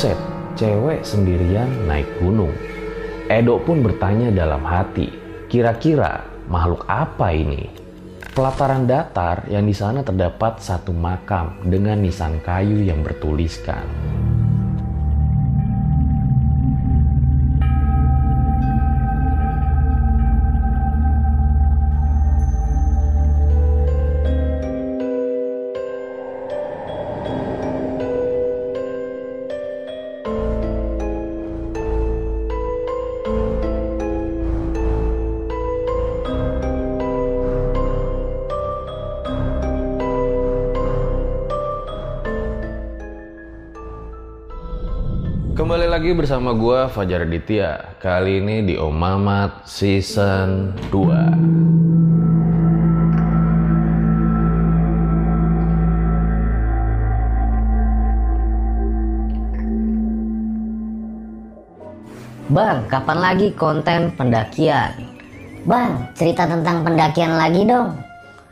Buset, 0.00 0.16
cewek 0.56 1.04
sendirian 1.04 1.68
naik 1.84 2.08
gunung. 2.24 2.56
Edo 3.28 3.60
pun 3.60 3.84
bertanya 3.84 4.32
dalam 4.32 4.64
hati, 4.64 5.12
kira-kira 5.44 6.24
makhluk 6.48 6.88
apa 6.88 7.36
ini? 7.36 7.68
Pelataran 8.32 8.88
datar 8.88 9.44
yang 9.52 9.68
di 9.68 9.76
sana 9.76 10.00
terdapat 10.00 10.56
satu 10.56 10.96
makam 10.96 11.52
dengan 11.68 12.00
nisan 12.00 12.40
kayu 12.40 12.80
yang 12.80 13.04
bertuliskan. 13.04 13.84
Lagi 46.00 46.16
bersama 46.16 46.56
gue 46.56 46.88
Fajar 46.96 47.28
Aditya. 47.28 47.92
Kali 48.00 48.40
ini 48.40 48.64
di 48.64 48.72
Om 48.80 48.88
Mamat 48.88 49.68
Season 49.68 50.72
2. 50.88 50.96
Bang, 62.48 62.88
kapan 62.88 63.18
lagi 63.20 63.52
konten 63.52 64.08
pendakian? 64.16 64.96
Bang, 65.68 66.08
cerita 66.16 66.48
tentang 66.48 66.80
pendakian 66.80 67.36
lagi 67.36 67.68
dong. 67.68 67.92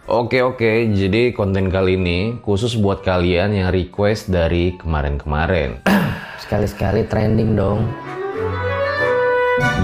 Oke 0.05 0.45
oke, 0.45 0.93
jadi 0.93 1.33
konten 1.33 1.73
kali 1.73 1.97
ini 1.97 2.37
khusus 2.45 2.77
buat 2.77 3.01
kalian 3.01 3.57
yang 3.57 3.73
request 3.73 4.29
dari 4.29 4.77
kemarin-kemarin. 4.77 5.81
Sekali-sekali 6.49 7.05
trending 7.05 7.61
dong. 7.61 7.85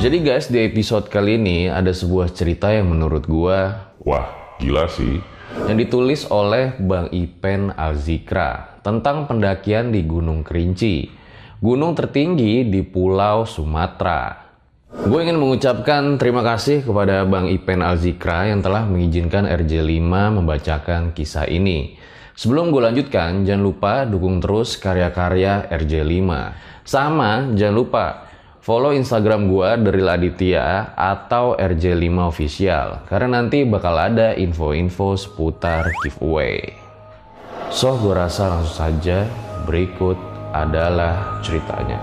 Jadi 0.00 0.24
guys, 0.24 0.48
di 0.48 0.64
episode 0.64 1.12
kali 1.12 1.36
ini 1.36 1.68
ada 1.68 1.92
sebuah 1.92 2.32
cerita 2.32 2.72
yang 2.72 2.88
menurut 2.88 3.28
gua 3.28 3.92
Wah, 4.00 4.56
gila 4.56 4.88
sih. 4.88 5.20
yang 5.68 5.76
ditulis 5.76 6.24
oleh 6.32 6.72
Bang 6.80 7.12
Ipen 7.12 7.68
Alzikra 7.68 8.80
tentang 8.80 9.28
pendakian 9.28 9.92
di 9.92 10.08
Gunung 10.08 10.40
Kerinci, 10.40 11.12
gunung 11.60 11.92
tertinggi 11.92 12.64
di 12.64 12.80
Pulau 12.80 13.44
Sumatera. 13.44 14.32
Gue 15.04 15.20
ingin 15.20 15.36
mengucapkan 15.36 16.16
terima 16.16 16.40
kasih 16.40 16.80
kepada 16.80 17.28
Bang 17.28 17.52
Ipen 17.52 17.84
Alzikra 17.84 18.48
yang 18.48 18.64
telah 18.64 18.88
mengizinkan 18.88 19.44
RJ5 19.44 20.00
membacakan 20.40 21.12
kisah 21.12 21.44
ini. 21.44 22.00
Sebelum 22.34 22.74
gue 22.74 22.82
lanjutkan, 22.82 23.46
jangan 23.46 23.62
lupa 23.62 24.02
dukung 24.02 24.42
terus 24.42 24.74
karya-karya 24.74 25.70
RJ5. 25.70 26.30
Sama, 26.82 27.54
jangan 27.54 27.76
lupa 27.78 28.06
follow 28.58 28.90
Instagram 28.90 29.46
gue 29.46 29.68
Deril 29.86 30.10
Aditya 30.10 30.98
atau 30.98 31.54
RJ5 31.54 32.10
Official 32.26 33.06
karena 33.06 33.38
nanti 33.38 33.62
bakal 33.62 33.94
ada 33.94 34.34
info-info 34.34 35.14
seputar 35.14 35.94
giveaway. 36.02 36.74
So, 37.70 37.94
gue 38.02 38.18
rasa 38.18 38.50
langsung 38.50 38.82
saja 38.82 39.30
berikut 39.62 40.18
adalah 40.50 41.38
ceritanya. 41.38 42.02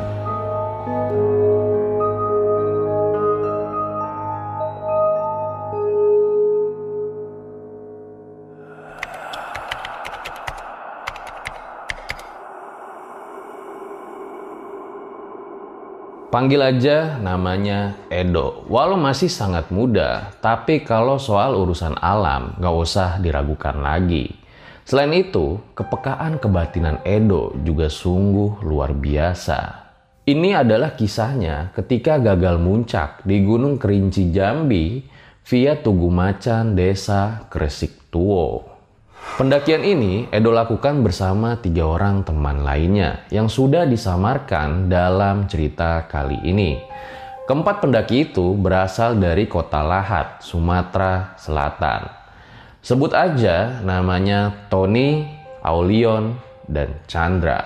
Panggil 16.32 16.64
aja 16.64 17.20
namanya 17.20 18.08
Edo. 18.08 18.64
Walau 18.72 18.96
masih 18.96 19.28
sangat 19.28 19.68
muda, 19.68 20.32
tapi 20.40 20.80
kalau 20.80 21.20
soal 21.20 21.60
urusan 21.60 22.00
alam 22.00 22.56
gak 22.56 22.72
usah 22.72 23.20
diragukan 23.20 23.76
lagi. 23.76 24.32
Selain 24.88 25.12
itu, 25.12 25.60
kepekaan 25.76 26.40
kebatinan 26.40 27.04
Edo 27.04 27.52
juga 27.68 27.92
sungguh 27.92 28.64
luar 28.64 28.96
biasa. 28.96 29.92
Ini 30.24 30.64
adalah 30.64 30.96
kisahnya 30.96 31.76
ketika 31.76 32.16
gagal 32.16 32.64
muncak 32.64 33.28
di 33.28 33.44
Gunung 33.44 33.76
Kerinci 33.76 34.32
Jambi 34.32 35.04
via 35.44 35.84
Tugu 35.84 36.08
Macan, 36.08 36.80
Desa 36.80 37.44
Kresik 37.52 38.08
Tuo. 38.08 38.71
Pendakian 39.42 39.82
ini 39.82 40.30
Edo 40.30 40.54
lakukan 40.54 41.02
bersama 41.02 41.58
tiga 41.58 41.98
orang 41.98 42.22
teman 42.22 42.62
lainnya 42.62 43.26
yang 43.34 43.50
sudah 43.50 43.90
disamarkan 43.90 44.86
dalam 44.86 45.50
cerita 45.50 46.06
kali 46.06 46.46
ini. 46.46 46.78
Keempat 47.50 47.82
pendaki 47.82 48.30
itu 48.30 48.54
berasal 48.54 49.18
dari 49.18 49.50
kota 49.50 49.82
Lahat, 49.82 50.46
Sumatera 50.46 51.34
Selatan. 51.42 52.06
Sebut 52.86 53.18
aja 53.18 53.82
namanya 53.82 54.70
Tony, 54.70 55.26
Aulion, 55.66 56.38
dan 56.70 57.02
Chandra. 57.10 57.66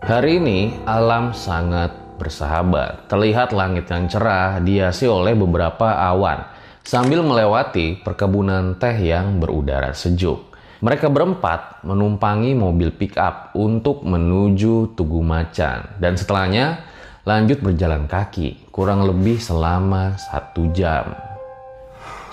Hari 0.00 0.40
ini 0.40 0.80
alam 0.88 1.36
sangat 1.36 1.92
bersahabat. 2.16 3.04
Terlihat 3.12 3.52
langit 3.52 3.84
yang 3.92 4.08
cerah 4.08 4.64
dihiasi 4.64 5.04
oleh 5.12 5.36
beberapa 5.36 5.92
awan 5.92 6.51
sambil 6.82 7.22
melewati 7.22 7.98
perkebunan 8.02 8.78
teh 8.78 8.94
yang 8.98 9.38
berudara 9.38 9.94
sejuk. 9.94 10.50
Mereka 10.82 11.14
berempat 11.14 11.86
menumpangi 11.86 12.58
mobil 12.58 12.90
pick-up 12.90 13.54
untuk 13.54 14.02
menuju 14.02 14.98
Tugu 14.98 15.22
Macan 15.22 15.94
dan 16.02 16.18
setelahnya 16.18 16.82
lanjut 17.22 17.62
berjalan 17.62 18.10
kaki 18.10 18.66
kurang 18.74 19.06
lebih 19.06 19.38
selama 19.38 20.18
satu 20.18 20.74
jam. 20.74 21.14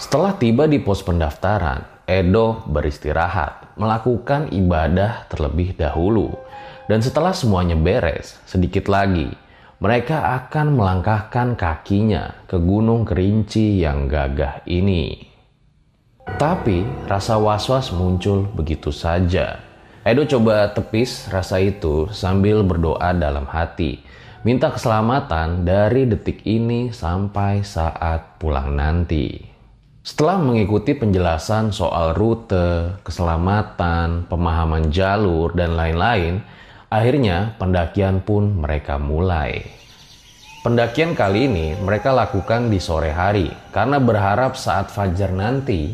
Setelah 0.02 0.34
tiba 0.34 0.66
di 0.66 0.82
pos 0.82 1.06
pendaftaran, 1.06 1.86
Edo 2.10 2.66
beristirahat, 2.66 3.78
melakukan 3.78 4.50
ibadah 4.50 5.30
terlebih 5.30 5.78
dahulu. 5.78 6.34
Dan 6.90 7.06
setelah 7.06 7.38
semuanya 7.38 7.78
beres, 7.78 8.42
sedikit 8.50 8.90
lagi 8.90 9.30
mereka 9.80 10.36
akan 10.44 10.76
melangkahkan 10.76 11.56
kakinya 11.56 12.44
ke 12.52 12.60
Gunung 12.60 13.08
Kerinci 13.08 13.80
yang 13.80 14.12
gagah 14.12 14.68
ini. 14.68 15.24
Tapi 16.28 16.84
rasa 17.08 17.40
was-was 17.40 17.96
muncul 17.96 18.44
begitu 18.52 18.92
saja. 18.92 19.64
Edo 20.04 20.28
coba 20.28 20.68
tepis 20.76 21.32
rasa 21.32 21.64
itu 21.64 22.12
sambil 22.12 22.60
berdoa 22.64 23.16
dalam 23.16 23.48
hati, 23.48 24.04
minta 24.44 24.68
keselamatan 24.68 25.64
dari 25.64 26.12
detik 26.12 26.44
ini 26.44 26.92
sampai 26.92 27.64
saat 27.64 28.36
pulang 28.36 28.76
nanti. 28.76 29.48
Setelah 30.04 30.44
mengikuti 30.44 30.92
penjelasan 30.96 31.72
soal 31.72 32.16
rute, 32.16 33.00
keselamatan, 33.04 34.28
pemahaman 34.28 34.92
jalur, 34.92 35.56
dan 35.56 35.76
lain-lain, 35.76 36.44
Akhirnya 36.90 37.54
pendakian 37.62 38.26
pun 38.26 38.66
mereka 38.66 38.98
mulai. 38.98 39.62
Pendakian 40.66 41.14
kali 41.14 41.46
ini 41.46 41.78
mereka 41.78 42.10
lakukan 42.10 42.74
di 42.74 42.82
sore 42.82 43.14
hari 43.14 43.54
karena 43.70 44.02
berharap 44.02 44.58
saat 44.58 44.90
fajar 44.90 45.30
nanti 45.30 45.94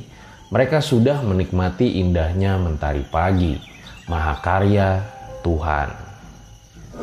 mereka 0.55 0.79
sudah 0.79 1.19
menikmati 1.19 1.99
indahnya 1.99 2.55
mentari 2.55 3.03
pagi, 3.11 3.59
mahakarya 4.07 5.03
Tuhan. 5.43 5.91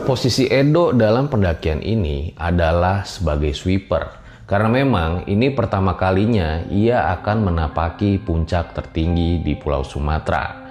Posisi 0.09 0.49
Edo 0.49 0.97
dalam 0.97 1.29
pendakian 1.29 1.85
ini 1.85 2.33
adalah 2.41 3.05
sebagai 3.05 3.53
sweeper 3.53 4.09
karena 4.49 4.73
memang 4.73 5.29
ini 5.29 5.53
pertama 5.53 6.01
kalinya 6.01 6.65
ia 6.73 7.13
akan 7.13 7.53
menapaki 7.53 8.17
puncak 8.25 8.73
tertinggi 8.73 9.45
di 9.45 9.53
Pulau 9.53 9.85
Sumatera. 9.85 10.62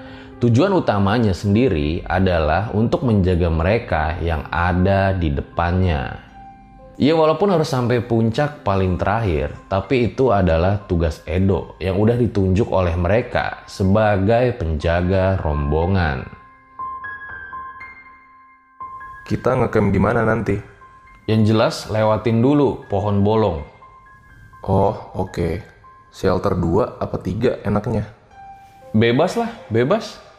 Tujuan 0.42 0.74
utamanya 0.74 1.38
sendiri 1.38 2.02
adalah 2.02 2.74
untuk 2.74 3.06
menjaga 3.06 3.46
mereka 3.54 4.18
yang 4.26 4.42
ada 4.50 5.14
di 5.14 5.30
depannya. 5.30 6.18
Ya 6.98 7.14
walaupun 7.14 7.54
harus 7.54 7.70
sampai 7.70 8.02
puncak 8.02 8.66
paling 8.66 8.98
terakhir, 8.98 9.54
tapi 9.70 10.10
itu 10.10 10.34
adalah 10.34 10.82
tugas 10.90 11.22
Edo 11.30 11.78
yang 11.78 12.02
udah 12.02 12.18
ditunjuk 12.18 12.74
oleh 12.74 12.98
mereka 12.98 13.62
sebagai 13.70 14.58
penjaga 14.58 15.38
rombongan. 15.38 16.26
Kita 19.30 19.62
ngecamp 19.62 19.94
di 19.94 20.02
mana 20.02 20.26
nanti? 20.26 20.58
Yang 21.30 21.42
jelas 21.54 21.76
lewatin 21.94 22.42
dulu 22.42 22.90
pohon 22.90 23.22
bolong. 23.22 23.62
Oh, 24.66 25.14
oke. 25.22 25.62
Shelter 26.10 26.58
2 26.58 26.98
apa 26.98 27.18
3 27.22 27.62
enaknya? 27.62 28.10
Bebas 28.98 29.38
lah, 29.38 29.54
bebas. 29.70 30.31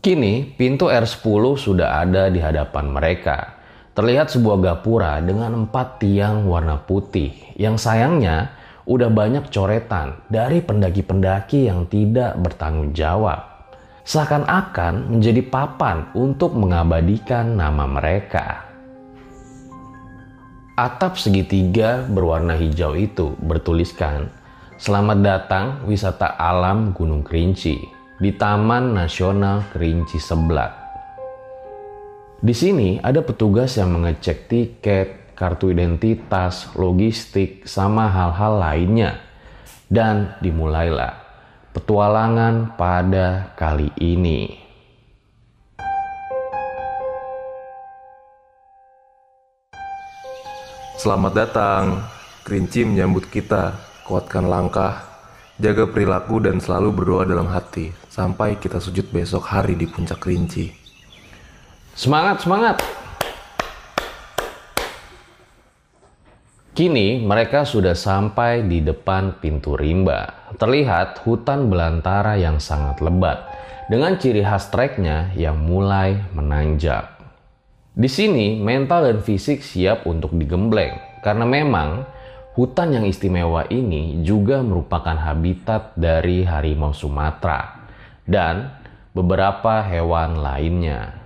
Kini, 0.00 0.56
pintu 0.56 0.88
R10 0.88 1.60
sudah 1.60 2.00
ada 2.00 2.32
di 2.32 2.40
hadapan 2.40 2.88
mereka. 2.88 3.60
Terlihat 3.92 4.32
sebuah 4.32 4.56
gapura 4.64 5.20
dengan 5.20 5.52
empat 5.52 6.00
tiang 6.00 6.48
warna 6.48 6.80
putih 6.80 7.36
yang 7.60 7.76
sayangnya 7.76 8.48
udah 8.88 9.12
banyak 9.12 9.52
coretan 9.52 10.24
dari 10.32 10.64
pendaki-pendaki 10.64 11.68
yang 11.68 11.84
tidak 11.84 12.32
bertanggung 12.40 12.96
jawab. 12.96 13.44
Seakan-akan 14.08 15.12
menjadi 15.12 15.44
papan 15.44 16.08
untuk 16.16 16.56
mengabadikan 16.56 17.60
nama 17.60 17.84
mereka. 17.84 18.72
Atap 20.80 21.20
segitiga 21.20 22.08
berwarna 22.08 22.56
hijau 22.56 22.96
itu 22.96 23.36
bertuliskan, 23.36 24.32
Selamat 24.80 25.20
datang 25.20 25.84
wisata 25.84 26.40
alam 26.40 26.96
Gunung 26.96 27.20
Kerinci 27.20 27.99
di 28.20 28.36
Taman 28.36 28.92
Nasional 28.92 29.72
Kerinci 29.72 30.20
Seblak. 30.20 30.76
Di 32.44 32.52
sini 32.52 33.00
ada 33.00 33.24
petugas 33.24 33.80
yang 33.80 33.96
mengecek 33.96 34.44
tiket, 34.44 35.32
kartu 35.32 35.72
identitas, 35.72 36.68
logistik, 36.76 37.64
sama 37.64 38.12
hal-hal 38.12 38.60
lainnya. 38.60 39.24
Dan 39.88 40.36
dimulailah 40.44 41.16
petualangan 41.72 42.76
pada 42.76 43.56
kali 43.56 43.88
ini. 43.96 44.54
Selamat 51.00 51.32
datang. 51.32 51.84
Kerinci 52.44 52.84
menyambut 52.84 53.32
kita. 53.32 53.80
Kuatkan 54.04 54.46
langkah, 54.46 55.09
jaga 55.60 55.84
perilaku 55.84 56.40
dan 56.40 56.56
selalu 56.56 56.88
berdoa 56.96 57.28
dalam 57.28 57.46
hati 57.52 57.92
sampai 58.08 58.56
kita 58.56 58.80
sujud 58.80 59.12
besok 59.12 59.44
hari 59.44 59.76
di 59.76 59.84
puncak 59.84 60.24
rinci. 60.24 60.72
Semangat, 61.92 62.40
semangat! 62.40 62.80
Kini 66.72 67.20
mereka 67.20 67.68
sudah 67.68 67.92
sampai 67.92 68.64
di 68.64 68.80
depan 68.80 69.36
pintu 69.36 69.76
rimba. 69.76 70.48
Terlihat 70.56 71.20
hutan 71.28 71.68
belantara 71.68 72.40
yang 72.40 72.56
sangat 72.56 73.04
lebat 73.04 73.44
dengan 73.92 74.16
ciri 74.16 74.40
khas 74.40 74.72
treknya 74.72 75.28
yang 75.36 75.60
mulai 75.60 76.24
menanjak. 76.32 77.20
Di 77.92 78.08
sini 78.08 78.56
mental 78.56 79.12
dan 79.12 79.18
fisik 79.20 79.60
siap 79.60 80.08
untuk 80.08 80.32
digembleng 80.32 81.20
karena 81.20 81.44
memang 81.44 82.08
Hutan 82.60 82.92
yang 82.92 83.08
istimewa 83.08 83.64
ini 83.72 84.20
juga 84.20 84.60
merupakan 84.60 85.16
habitat 85.16 85.96
dari 85.96 86.44
harimau 86.44 86.92
Sumatera 86.92 87.88
dan 88.28 88.76
beberapa 89.16 89.80
hewan 89.80 90.44
lainnya. 90.44 91.24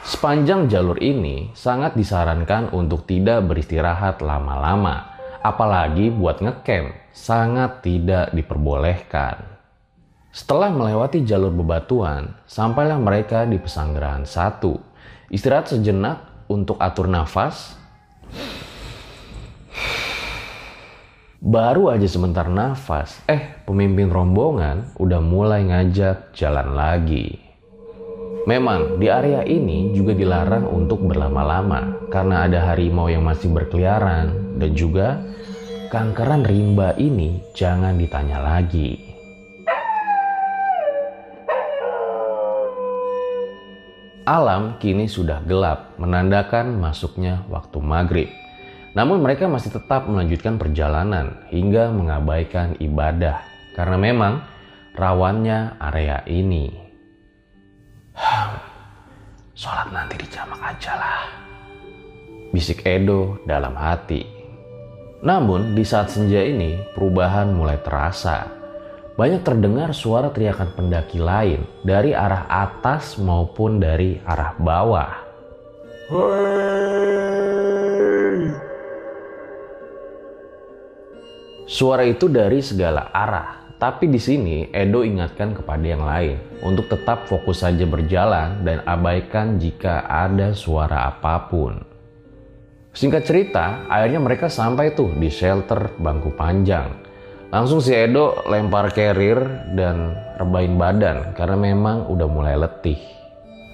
Sepanjang 0.00 0.72
jalur 0.72 0.96
ini 0.96 1.52
sangat 1.52 1.92
disarankan 1.92 2.72
untuk 2.72 3.04
tidak 3.04 3.44
beristirahat 3.44 4.24
lama-lama, 4.24 5.12
apalagi 5.44 6.08
buat 6.08 6.40
ngecamp, 6.40 7.12
sangat 7.12 7.84
tidak 7.84 8.32
diperbolehkan. 8.32 9.44
Setelah 10.32 10.72
melewati 10.72 11.20
jalur 11.20 11.52
bebatuan, 11.52 12.32
sampailah 12.48 12.96
mereka 12.96 13.44
di 13.44 13.60
pesanggerahan 13.60 14.24
satu. 14.24 14.80
Istirahat 15.28 15.76
sejenak 15.76 16.48
untuk 16.48 16.80
atur 16.80 17.12
nafas, 17.12 17.76
Baru 21.36 21.92
aja 21.92 22.08
sebentar 22.08 22.48
nafas, 22.48 23.20
eh 23.28 23.60
pemimpin 23.68 24.08
rombongan 24.08 24.96
udah 24.96 25.20
mulai 25.20 25.68
ngajak 25.68 26.32
jalan 26.32 26.72
lagi. 26.72 27.36
Memang 28.48 28.96
di 28.96 29.12
area 29.12 29.44
ini 29.44 29.92
juga 29.92 30.16
dilarang 30.16 30.64
untuk 30.64 31.04
berlama-lama 31.04 32.08
karena 32.08 32.48
ada 32.48 32.72
harimau 32.72 33.12
yang 33.12 33.20
masih 33.20 33.52
berkeliaran 33.52 34.56
dan 34.56 34.70
juga 34.72 35.20
kankeran 35.92 36.40
rimba 36.40 36.96
ini 36.96 37.44
jangan 37.52 38.00
ditanya 38.00 38.40
lagi. 38.40 38.96
Alam 44.24 44.80
kini 44.80 45.04
sudah 45.04 45.44
gelap 45.44 46.00
menandakan 46.00 46.80
masuknya 46.80 47.44
waktu 47.52 47.78
maghrib. 47.84 48.45
Namun 48.96 49.20
mereka 49.20 49.44
masih 49.44 49.76
tetap 49.76 50.08
melanjutkan 50.08 50.56
perjalanan 50.56 51.44
hingga 51.52 51.92
mengabaikan 51.92 52.80
ibadah 52.80 53.44
karena 53.76 54.00
memang 54.00 54.40
rawannya 54.96 55.76
area 55.76 56.24
ini. 56.24 56.72
Sholat 59.60 59.92
nanti 59.92 60.16
di 60.16 60.24
jamak 60.32 60.64
aja 60.64 60.96
lah. 60.96 61.22
Bisik 62.56 62.88
Edo 62.88 63.44
dalam 63.44 63.76
hati. 63.76 64.24
Namun 65.20 65.76
di 65.76 65.84
saat 65.84 66.08
senja 66.08 66.40
ini 66.40 66.80
perubahan 66.96 67.52
mulai 67.52 67.76
terasa. 67.84 68.48
Banyak 69.16 69.44
terdengar 69.44 69.92
suara 69.92 70.32
teriakan 70.32 70.72
pendaki 70.72 71.20
lain 71.20 71.68
dari 71.84 72.16
arah 72.16 72.48
atas 72.48 73.20
maupun 73.20 73.76
dari 73.76 74.16
arah 74.24 74.56
bawah. 74.56 75.12
Suara 81.66 82.06
itu 82.06 82.30
dari 82.30 82.62
segala 82.62 83.10
arah, 83.10 83.74
tapi 83.74 84.06
di 84.06 84.22
sini 84.22 84.70
Edo 84.70 85.02
ingatkan 85.02 85.50
kepada 85.50 85.82
yang 85.82 86.06
lain 86.06 86.38
untuk 86.62 86.86
tetap 86.86 87.26
fokus 87.26 87.66
saja 87.66 87.82
berjalan 87.82 88.62
dan 88.62 88.86
abaikan 88.86 89.58
jika 89.58 90.06
ada 90.06 90.54
suara 90.54 91.10
apa 91.10 91.50
pun. 91.50 91.82
Singkat 92.94 93.22
cerita, 93.26 93.82
akhirnya 93.90 94.22
mereka 94.22 94.46
sampai 94.46 94.94
tuh 94.94 95.10
di 95.18 95.26
shelter 95.26 95.90
bangku 95.98 96.38
panjang. 96.38 97.02
Langsung 97.50 97.82
si 97.82 97.90
Edo 97.90 98.46
lempar 98.46 98.94
carrier 98.94 99.42
dan 99.74 100.14
rebahin 100.38 100.78
badan 100.78 101.34
karena 101.34 101.58
memang 101.58 102.06
udah 102.06 102.30
mulai 102.30 102.54
letih. 102.54 103.02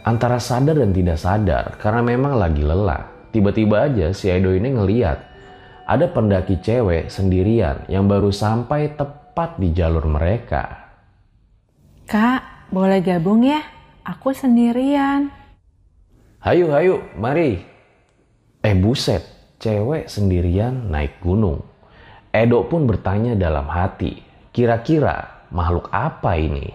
Antara 0.08 0.40
sadar 0.40 0.80
dan 0.80 0.96
tidak 0.96 1.20
sadar 1.20 1.76
karena 1.76 2.00
memang 2.00 2.40
lagi 2.40 2.64
lelah. 2.64 3.04
Tiba-tiba 3.36 3.84
aja 3.84 4.16
si 4.16 4.32
Edo 4.32 4.48
ini 4.56 4.80
ngeliat 4.80 5.31
ada 5.92 6.08
pendaki 6.08 6.56
cewek 6.64 7.12
sendirian 7.12 7.84
yang 7.84 8.08
baru 8.08 8.32
sampai 8.32 8.96
tepat 8.96 9.60
di 9.60 9.76
jalur 9.76 10.08
mereka. 10.08 10.88
Kak, 12.08 12.72
boleh 12.72 13.04
gabung 13.04 13.44
ya? 13.44 13.60
Aku 14.00 14.32
sendirian. 14.32 15.28
Hayu, 16.40 16.72
hayu, 16.72 16.96
mari. 17.20 17.60
Eh 18.64 18.72
buset, 18.72 19.20
cewek 19.60 20.08
sendirian 20.08 20.88
naik 20.88 21.20
gunung. 21.20 21.60
Edo 22.32 22.64
pun 22.64 22.88
bertanya 22.88 23.36
dalam 23.36 23.68
hati, 23.68 24.24
kira-kira 24.48 25.44
makhluk 25.52 25.92
apa 25.92 26.40
ini? 26.40 26.72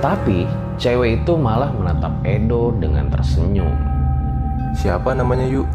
Tapi 0.00 0.48
cewek 0.80 1.20
itu 1.20 1.36
malah 1.36 1.68
menatap 1.68 2.24
Edo 2.24 2.72
dengan 2.72 3.12
tersenyum. 3.12 3.76
Siapa 4.72 5.12
namanya 5.12 5.44
yuk? 5.44 5.68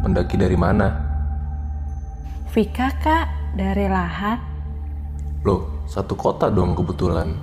Pendaki 0.00 0.40
dari 0.40 0.56
mana? 0.56 1.09
Vika 2.50 2.90
kak 2.98 3.54
dari 3.54 3.86
Lahat. 3.86 4.42
Loh, 5.46 5.86
satu 5.86 6.18
kota 6.18 6.50
dong 6.50 6.74
kebetulan. 6.74 7.38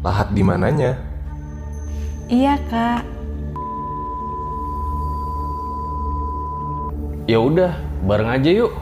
Lahat 0.00 0.32
di 0.32 0.40
mananya? 0.40 0.96
Iya 2.32 2.56
kak. 2.72 3.04
Ya 7.28 7.44
udah, 7.44 7.76
bareng 8.08 8.32
aja 8.32 8.50
yuk. 8.64 8.72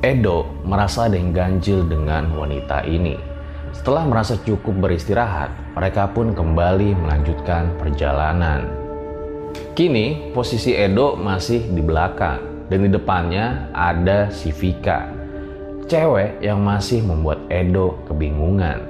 Edo 0.00 0.48
merasa 0.64 1.04
ada 1.04 1.20
yang 1.20 1.36
ganjil 1.36 1.84
dengan 1.84 2.32
wanita 2.32 2.88
ini. 2.88 3.20
Setelah 3.76 4.08
merasa 4.08 4.40
cukup 4.40 4.88
beristirahat, 4.88 5.52
mereka 5.76 6.08
pun 6.08 6.32
kembali 6.32 6.96
melanjutkan 6.96 7.76
perjalanan. 7.76 8.72
Kini, 9.76 10.32
posisi 10.32 10.72
Edo 10.72 11.12
masih 11.12 11.68
di 11.68 11.84
belakang 11.84 12.51
dan 12.72 12.88
di 12.88 12.90
depannya 12.96 13.68
ada 13.76 14.32
si 14.32 14.48
Vika. 14.48 15.04
Cewek 15.92 16.40
yang 16.40 16.64
masih 16.64 17.04
membuat 17.04 17.44
Edo 17.52 18.00
kebingungan. 18.08 18.80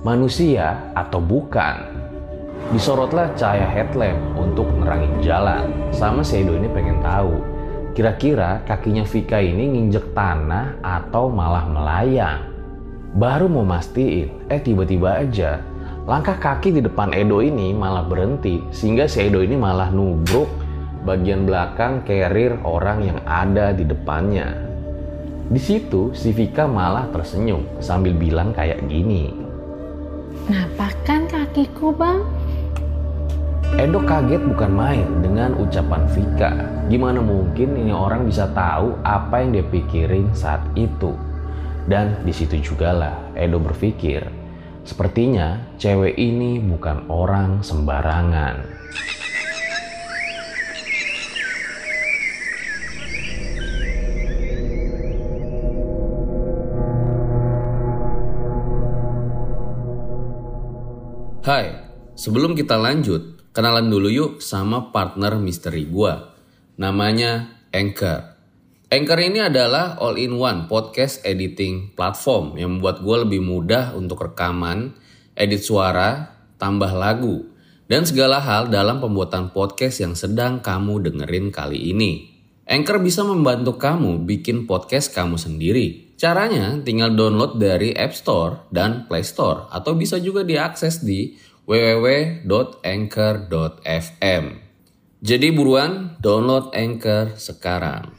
Manusia 0.00 0.80
atau 0.96 1.20
bukan? 1.20 1.92
Disorotlah 2.72 3.28
cahaya 3.36 3.68
headlamp 3.68 4.16
untuk 4.40 4.64
nerangin 4.80 5.12
jalan. 5.20 5.68
Sama 5.92 6.24
si 6.24 6.40
Edo 6.40 6.56
ini 6.56 6.72
pengen 6.72 7.04
tahu 7.04 7.52
Kira-kira 7.92 8.64
kakinya 8.64 9.04
Vika 9.04 9.36
ini 9.36 9.76
nginjek 9.76 10.16
tanah 10.16 10.80
atau 10.80 11.28
malah 11.28 11.68
melayang. 11.68 12.40
Baru 13.12 13.52
mau 13.52 13.68
mastiin, 13.68 14.48
eh 14.48 14.56
tiba-tiba 14.56 15.20
aja 15.20 15.60
langkah 16.08 16.34
kaki 16.34 16.72
di 16.72 16.80
depan 16.80 17.12
Edo 17.12 17.44
ini 17.44 17.70
malah 17.76 18.02
berhenti 18.02 18.64
sehingga 18.72 19.04
si 19.04 19.28
Edo 19.28 19.44
ini 19.44 19.54
malah 19.60 19.92
nubruk 19.92 20.48
bagian 21.02 21.44
belakang 21.46 22.06
carrier 22.06 22.58
orang 22.62 23.02
yang 23.02 23.18
ada 23.26 23.74
di 23.74 23.82
depannya. 23.82 24.54
Di 25.52 25.60
situ 25.60 26.14
si 26.14 26.30
Vika 26.32 26.64
malah 26.64 27.10
tersenyum 27.10 27.66
sambil 27.82 28.14
bilang 28.14 28.54
kayak 28.54 28.80
gini. 28.86 29.34
Nampakkan 30.48 31.28
kakiku 31.28 31.92
bang? 31.92 32.22
Edo 33.72 34.04
kaget 34.04 34.42
bukan 34.52 34.72
main 34.72 35.08
dengan 35.24 35.56
ucapan 35.56 36.04
Vika. 36.12 36.52
Gimana 36.92 37.24
mungkin 37.24 37.72
ini 37.72 37.92
orang 37.92 38.28
bisa 38.28 38.48
tahu 38.52 39.00
apa 39.00 39.40
yang 39.40 39.56
dia 39.56 39.64
pikirin 39.64 40.28
saat 40.36 40.60
itu? 40.76 41.16
Dan 41.88 42.20
di 42.22 42.30
situ 42.30 42.60
jugalah 42.62 43.32
Edo 43.34 43.58
berpikir, 43.58 44.22
sepertinya 44.86 45.58
cewek 45.80 46.14
ini 46.14 46.62
bukan 46.62 47.10
orang 47.10 47.64
sembarangan. 47.64 48.62
Sebelum 62.22 62.54
kita 62.54 62.78
lanjut, 62.78 63.42
Kenalan 63.52 63.92
dulu 63.92 64.08
yuk 64.08 64.32
sama 64.40 64.96
partner 64.96 65.36
misteri 65.36 65.84
gua. 65.84 66.32
Namanya 66.80 67.52
Anchor. 67.68 68.32
Anchor 68.88 69.20
ini 69.20 69.44
adalah 69.44 70.00
all-in-one 70.00 70.72
podcast 70.72 71.20
editing 71.20 71.92
platform 71.92 72.56
yang 72.56 72.80
membuat 72.80 73.04
gue 73.04 73.16
lebih 73.28 73.44
mudah 73.44 73.92
untuk 73.92 74.24
rekaman, 74.24 74.96
edit 75.36 75.60
suara, 75.60 76.32
tambah 76.56 76.96
lagu, 76.96 77.44
dan 77.92 78.08
segala 78.08 78.40
hal 78.40 78.72
dalam 78.72 79.04
pembuatan 79.04 79.52
podcast 79.52 80.00
yang 80.00 80.16
sedang 80.16 80.64
kamu 80.64 81.12
dengerin 81.12 81.52
kali 81.52 81.92
ini. 81.92 82.32
Anchor 82.64 83.04
bisa 83.04 83.20
membantu 83.20 83.76
kamu 83.76 84.24
bikin 84.24 84.64
podcast 84.64 85.12
kamu 85.12 85.36
sendiri. 85.36 86.16
Caranya 86.16 86.80
tinggal 86.80 87.12
download 87.12 87.60
dari 87.60 87.92
App 87.92 88.16
Store 88.16 88.64
dan 88.72 89.04
Play 89.12 89.28
Store 89.28 89.68
atau 89.68 89.92
bisa 89.92 90.16
juga 90.16 90.40
diakses 90.40 91.04
di 91.04 91.51
www.anchor.fm. 91.62 94.44
Jadi 95.22 95.54
buruan 95.54 96.18
download 96.18 96.74
Anchor 96.74 97.38
sekarang. 97.38 98.10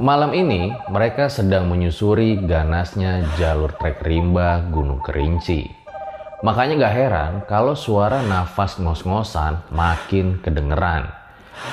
Malam 0.00 0.32
ini 0.32 0.72
mereka 0.88 1.28
sedang 1.28 1.68
menyusuri 1.68 2.40
ganasnya 2.40 3.20
jalur 3.36 3.68
trek 3.76 4.00
rimba 4.00 4.64
Gunung 4.72 5.04
Kerinci. 5.04 5.68
Makanya 6.40 6.88
gak 6.88 6.96
heran 6.96 7.32
kalau 7.44 7.76
suara 7.76 8.24
nafas 8.24 8.80
ngos-ngosan 8.80 9.60
makin 9.68 10.40
kedengeran. 10.40 11.04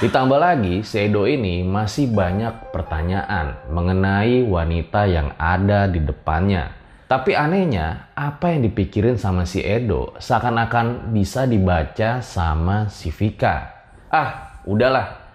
Ditambah 0.03 0.43
lagi, 0.43 0.83
si 0.83 1.07
Edo 1.07 1.23
ini 1.23 1.63
masih 1.63 2.11
banyak 2.11 2.75
pertanyaan 2.75 3.63
mengenai 3.71 4.43
wanita 4.43 5.07
yang 5.07 5.31
ada 5.39 5.87
di 5.87 6.03
depannya. 6.03 6.75
Tapi 7.07 7.31
anehnya, 7.31 8.11
apa 8.11 8.51
yang 8.51 8.67
dipikirin 8.67 9.15
sama 9.15 9.47
si 9.47 9.63
Edo 9.63 10.19
seakan-akan 10.19 11.15
bisa 11.15 11.47
dibaca 11.47 12.19
sama 12.19 12.91
si 12.91 13.07
Vika. 13.07 13.71
Ah, 14.11 14.59
udahlah, 14.67 15.26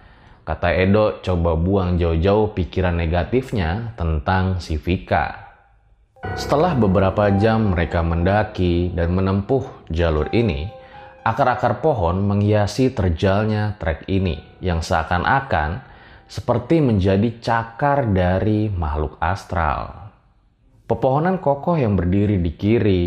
Kata 0.43 0.75
Edo 0.75 1.23
coba 1.23 1.55
buang 1.55 1.95
jauh-jauh 1.95 2.51
pikiran 2.51 2.99
negatifnya 2.99 3.95
tentang 3.95 4.59
si 4.59 4.75
Vika. 4.75 5.39
Setelah 6.35 6.75
beberapa 6.75 7.31
jam 7.39 7.71
mereka 7.71 8.03
mendaki 8.03 8.91
dan 8.91 9.15
menempuh 9.15 9.87
jalur 9.87 10.27
ini, 10.35 10.67
akar-akar 11.23 11.79
pohon 11.79 12.27
menghiasi 12.27 12.91
terjalnya 12.91 13.79
trek 13.79 14.03
ini 14.11 14.59
yang 14.59 14.83
seakan-akan 14.83 15.79
seperti 16.27 16.83
menjadi 16.83 17.39
cakar 17.39 18.11
dari 18.11 18.67
makhluk 18.67 19.15
astral. 19.23 20.11
Pepohonan 20.83 21.39
kokoh 21.39 21.79
yang 21.79 21.95
berdiri 21.95 22.43
di 22.43 22.51
kiri 22.51 23.05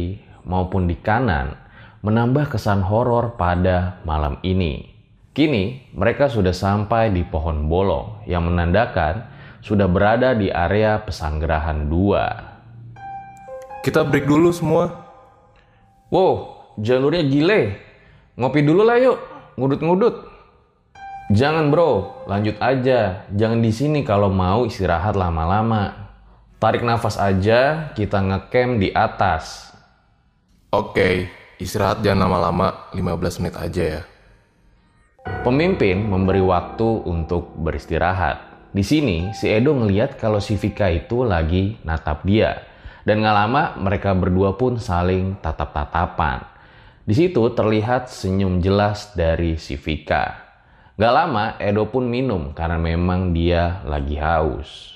maupun 0.48 0.88
di 0.88 0.96
kanan 0.96 1.52
menambah 2.00 2.48
kesan 2.48 2.80
horor 2.80 3.36
pada 3.36 4.00
malam 4.08 4.40
ini. 4.40 4.95
Kini 5.36 5.92
mereka 5.92 6.32
sudah 6.32 6.56
sampai 6.56 7.12
di 7.12 7.20
pohon 7.20 7.68
bolong 7.68 8.24
yang 8.24 8.48
menandakan 8.48 9.28
sudah 9.60 9.84
berada 9.84 10.32
di 10.32 10.48
area 10.48 10.96
pesanggerahan 11.04 11.92
dua. 11.92 12.24
Kita 13.84 14.00
break 14.08 14.24
dulu 14.24 14.48
semua. 14.48 14.96
Wow, 16.08 16.56
jalurnya 16.80 17.20
gile. 17.28 17.76
Ngopi 18.40 18.64
dulu 18.64 18.80
lah 18.80 18.96
yuk, 18.96 19.20
ngudut-ngudut. 19.60 20.24
Jangan 21.28 21.68
bro, 21.68 22.24
lanjut 22.24 22.56
aja. 22.56 23.28
Jangan 23.28 23.60
di 23.60 23.76
sini 23.76 24.08
kalau 24.08 24.32
mau 24.32 24.64
istirahat 24.64 25.20
lama-lama. 25.20 26.16
Tarik 26.56 26.80
nafas 26.80 27.20
aja, 27.20 27.92
kita 27.92 28.24
ngecamp 28.24 28.80
di 28.80 28.88
atas. 28.88 29.68
Oke, 30.72 31.28
istirahat 31.60 32.00
jangan 32.00 32.24
lama-lama, 32.24 32.88
15 32.96 33.44
menit 33.44 33.56
aja 33.60 33.84
ya. 34.00 34.15
Pemimpin 35.26 36.06
memberi 36.06 36.38
waktu 36.38 37.02
untuk 37.02 37.50
beristirahat. 37.58 38.70
Di 38.70 38.86
sini, 38.86 39.34
si 39.34 39.50
Edo 39.50 39.74
ngeliat 39.74 40.14
kalau 40.22 40.38
si 40.38 40.54
Vika 40.54 40.86
itu 40.86 41.26
lagi 41.26 41.82
natap 41.82 42.22
dia. 42.22 42.62
Dan 43.02 43.26
gak 43.26 43.34
lama 43.34 43.74
mereka 43.74 44.14
berdua 44.14 44.54
pun 44.54 44.78
saling 44.78 45.34
tatap-tatapan. 45.42 46.46
Di 47.02 47.14
situ 47.18 47.42
terlihat 47.58 48.06
senyum 48.06 48.62
jelas 48.62 49.18
dari 49.18 49.58
si 49.58 49.74
Vika. 49.74 50.46
Gak 50.94 51.14
lama 51.14 51.58
Edo 51.58 51.90
pun 51.90 52.06
minum 52.06 52.54
karena 52.54 52.78
memang 52.78 53.34
dia 53.34 53.82
lagi 53.82 54.14
haus. 54.22 54.94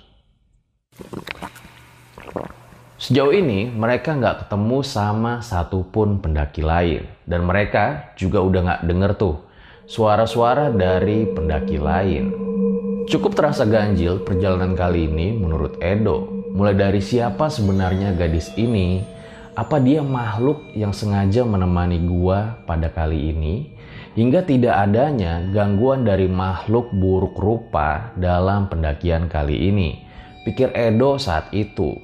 Sejauh 3.02 3.34
ini 3.34 3.66
mereka 3.66 4.14
nggak 4.14 4.46
ketemu 4.46 4.78
sama 4.86 5.42
satupun 5.42 6.22
pendaki 6.22 6.62
lain. 6.62 7.02
Dan 7.26 7.42
mereka 7.50 8.14
juga 8.14 8.38
udah 8.46 8.60
nggak 8.62 8.82
denger 8.86 9.12
tuh 9.18 9.49
suara-suara 9.90 10.70
dari 10.70 11.26
pendaki 11.26 11.74
lain. 11.74 12.30
Cukup 13.10 13.34
terasa 13.34 13.66
ganjil 13.66 14.22
perjalanan 14.22 14.78
kali 14.78 15.10
ini 15.10 15.34
menurut 15.34 15.82
Edo. 15.82 16.46
Mulai 16.54 16.78
dari 16.78 17.02
siapa 17.02 17.50
sebenarnya 17.50 18.14
gadis 18.14 18.54
ini, 18.54 19.02
apa 19.58 19.82
dia 19.82 19.98
makhluk 20.06 20.62
yang 20.78 20.94
sengaja 20.94 21.42
menemani 21.42 22.06
gua 22.06 22.62
pada 22.70 22.86
kali 22.86 23.34
ini, 23.34 23.74
hingga 24.14 24.46
tidak 24.46 24.78
adanya 24.78 25.42
gangguan 25.50 26.06
dari 26.06 26.30
makhluk 26.30 26.94
buruk 26.94 27.34
rupa 27.34 28.14
dalam 28.14 28.70
pendakian 28.70 29.26
kali 29.26 29.74
ini. 29.74 30.06
Pikir 30.46 30.70
Edo 30.70 31.18
saat 31.18 31.50
itu. 31.50 31.98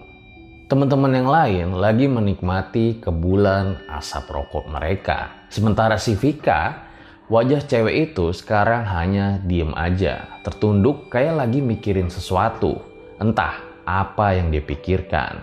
Teman-teman 0.67 1.15
yang 1.15 1.31
lain 1.31 1.67
lagi 1.79 2.11
menikmati 2.11 2.99
kebulan 2.99 3.79
asap 3.95 4.27
rokok 4.35 4.67
mereka. 4.67 5.47
Sementara 5.47 5.95
si 5.95 6.19
Vika 6.19 6.86
Wajah 7.27 7.67
cewek 7.67 8.15
itu 8.15 8.31
sekarang 8.31 8.87
hanya 8.87 9.43
diem 9.43 9.75
aja, 9.75 10.31
tertunduk 10.47 11.11
kayak 11.11 11.43
lagi 11.43 11.59
mikirin 11.59 12.07
sesuatu. 12.07 12.79
Entah 13.19 13.59
apa 13.83 14.39
yang 14.39 14.55
dipikirkan. 14.55 15.43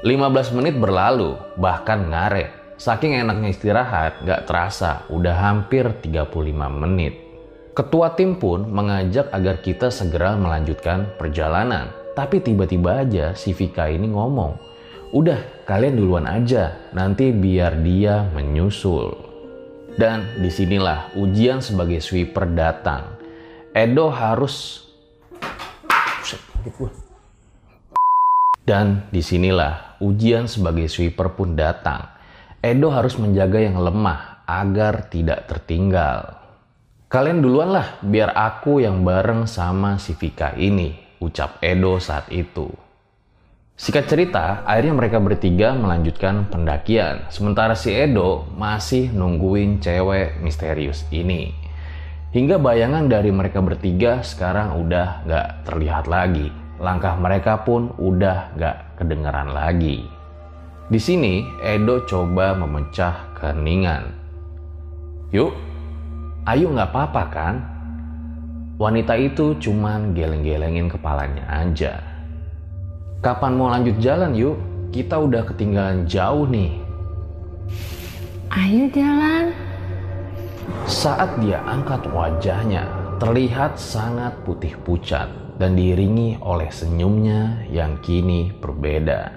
15 0.00 0.56
menit 0.56 0.80
berlalu, 0.80 1.36
bahkan 1.60 2.08
ngaret. 2.08 2.48
Saking 2.80 3.20
enaknya 3.20 3.52
istirahat, 3.52 4.24
gak 4.24 4.48
terasa 4.48 5.04
udah 5.12 5.36
hampir 5.36 5.92
35 6.00 6.24
menit. 6.72 7.20
Ketua 7.76 8.16
tim 8.16 8.40
pun 8.40 8.64
mengajak 8.64 9.28
agar 9.36 9.60
kita 9.60 9.92
segera 9.92 10.40
melanjutkan 10.40 11.04
perjalanan. 11.20 11.92
Tapi 12.16 12.40
tiba-tiba 12.40 13.04
aja 13.04 13.36
si 13.36 13.52
Vika 13.52 13.92
ini 13.92 14.08
ngomong, 14.08 14.56
udah 15.12 15.68
kalian 15.68 16.00
duluan 16.00 16.24
aja, 16.24 16.72
nanti 16.96 17.28
biar 17.28 17.76
dia 17.84 18.24
menyusul. 18.32 19.25
Dan 19.96 20.44
di 20.44 20.52
sinilah 20.52 21.16
ujian 21.16 21.64
sebagai 21.64 22.04
sweeper 22.04 22.44
datang. 22.52 23.16
Edo 23.72 24.12
harus 24.12 24.84
dan 28.66 29.06
di 29.14 29.22
sinilah 29.22 29.96
ujian 30.02 30.50
sebagai 30.50 30.90
sweeper 30.90 31.32
pun 31.32 31.56
datang. 31.56 32.12
Edo 32.60 32.90
harus 32.90 33.16
menjaga 33.16 33.62
yang 33.62 33.78
lemah 33.78 34.42
agar 34.44 35.06
tidak 35.08 35.46
tertinggal. 35.46 36.44
Kalian 37.06 37.38
duluan 37.38 37.70
lah 37.70 38.02
biar 38.02 38.34
aku 38.34 38.82
yang 38.82 39.06
bareng 39.06 39.46
sama 39.46 40.02
si 40.02 40.18
Vika 40.18 40.58
ini, 40.58 40.98
ucap 41.22 41.62
Edo 41.62 42.02
saat 42.02 42.26
itu. 42.34 42.85
Sikat 43.76 44.08
cerita, 44.08 44.64
akhirnya 44.64 44.96
mereka 44.96 45.20
bertiga 45.20 45.76
melanjutkan 45.76 46.48
pendakian. 46.48 47.28
Sementara 47.28 47.76
si 47.76 47.92
Edo 47.92 48.48
masih 48.56 49.12
nungguin 49.12 49.84
cewek 49.84 50.40
misterius 50.40 51.04
ini. 51.12 51.52
Hingga 52.32 52.56
bayangan 52.56 53.04
dari 53.04 53.28
mereka 53.28 53.60
bertiga 53.60 54.24
sekarang 54.24 54.80
udah 54.80 55.28
gak 55.28 55.48
terlihat 55.68 56.08
lagi 56.08 56.48
langkah 56.76 57.16
mereka 57.16 57.64
pun 57.64 57.92
udah 57.96 58.52
gak 58.56 59.00
kedengeran 59.00 59.52
lagi. 59.52 60.04
Di 60.86 61.00
sini, 61.00 61.42
Edo 61.60 62.06
coba 62.06 62.54
memecah 62.54 63.36
keheningan. 63.36 64.08
Yuk, 65.34 65.52
ayo 66.46 66.70
nggak 66.70 66.94
apa-apa 66.94 67.24
kan? 67.28 67.54
Wanita 68.78 69.18
itu 69.18 69.58
cuman 69.58 70.14
geleng-gelengin 70.14 70.86
kepalanya 70.86 71.42
aja. 71.50 72.15
Kapan 73.26 73.58
mau 73.58 73.66
lanjut 73.66 73.98
jalan 73.98 74.38
yuk? 74.38 74.54
Kita 74.94 75.18
udah 75.18 75.42
ketinggalan 75.50 76.06
jauh 76.06 76.46
nih. 76.46 76.78
Ayo 78.54 78.86
jalan. 78.94 79.50
Saat 80.86 81.34
dia 81.42 81.58
angkat 81.66 82.06
wajahnya, 82.14 82.86
terlihat 83.18 83.82
sangat 83.82 84.30
putih 84.46 84.78
pucat 84.86 85.26
dan 85.58 85.74
diiringi 85.74 86.38
oleh 86.38 86.70
senyumnya 86.70 87.66
yang 87.66 87.98
kini 87.98 88.54
berbeda. 88.62 89.34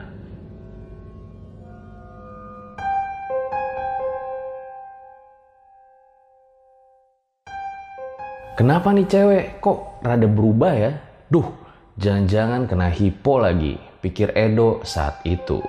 Kenapa 8.54 8.94
nih 8.94 9.10
cewek 9.10 9.46
kok 9.58 10.06
rada 10.06 10.30
berubah 10.30 10.74
ya? 10.78 10.94
Duh, 11.34 11.69
jangan-jangan 12.00 12.64
kena 12.64 12.88
hipo 12.88 13.44
lagi, 13.44 13.76
pikir 14.00 14.32
Edo 14.32 14.80
saat 14.88 15.20
itu. 15.28 15.60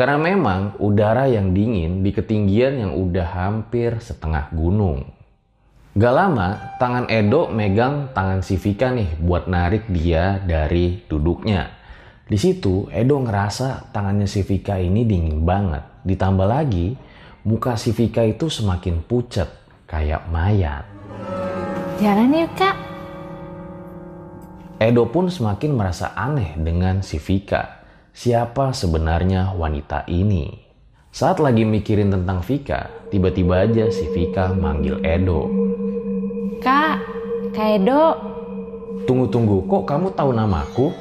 Karena 0.00 0.16
memang 0.16 0.80
udara 0.80 1.28
yang 1.28 1.52
dingin 1.52 2.00
di 2.00 2.10
ketinggian 2.16 2.80
yang 2.80 2.92
udah 2.96 3.28
hampir 3.28 4.00
setengah 4.00 4.48
gunung. 4.56 5.04
Gak 5.98 6.14
lama, 6.14 6.78
tangan 6.80 7.10
Edo 7.12 7.50
megang 7.52 8.14
tangan 8.16 8.40
si 8.40 8.56
Vika 8.56 8.94
nih 8.94 9.18
buat 9.20 9.50
narik 9.50 9.90
dia 9.90 10.40
dari 10.40 11.04
duduknya. 11.04 11.68
Di 12.24 12.38
situ, 12.38 12.86
Edo 12.94 13.18
ngerasa 13.18 13.90
tangannya 13.90 14.30
si 14.30 14.46
Vika 14.46 14.78
ini 14.78 15.02
dingin 15.02 15.42
banget. 15.42 15.82
Ditambah 16.06 16.46
lagi, 16.46 16.94
muka 17.44 17.74
si 17.74 17.90
Vika 17.90 18.22
itu 18.22 18.46
semakin 18.46 19.02
pucat, 19.02 19.50
kayak 19.90 20.30
mayat. 20.30 20.86
Jalan 21.98 22.30
yuk, 22.30 22.52
Kak. 22.54 22.77
Edo 24.78 25.10
pun 25.10 25.26
semakin 25.26 25.74
merasa 25.74 26.14
aneh 26.14 26.54
dengan 26.54 27.02
si 27.02 27.18
Vika. 27.18 27.82
Siapa 28.14 28.70
sebenarnya 28.70 29.50
wanita 29.58 30.06
ini? 30.06 30.54
Saat 31.10 31.42
lagi 31.42 31.66
mikirin 31.66 32.14
tentang 32.14 32.38
Vika, 32.46 32.86
tiba-tiba 33.10 33.66
aja 33.66 33.90
si 33.90 34.06
Vika 34.14 34.54
manggil 34.54 35.02
Edo. 35.02 35.50
Kak, 36.62 37.02
Kak 37.50 37.68
Edo. 37.74 38.02
Tunggu-tunggu, 39.02 39.66
kok 39.66 39.82
kamu 39.82 40.14
tahu 40.14 40.30
namaku? 40.30 40.94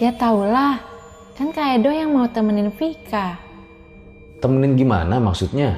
Ya 0.00 0.16
tahulah, 0.16 0.80
kan 1.36 1.52
Kak 1.52 1.76
Edo 1.76 1.92
yang 1.92 2.16
mau 2.16 2.24
temenin 2.24 2.72
Vika. 2.72 3.36
Temenin 4.40 4.80
gimana 4.80 5.20
maksudnya? 5.20 5.76